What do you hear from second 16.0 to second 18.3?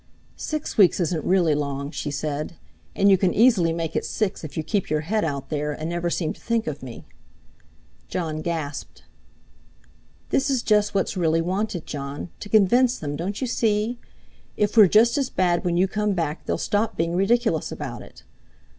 back they'll stop being ridiculous about it.